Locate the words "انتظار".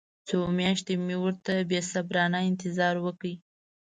2.49-2.95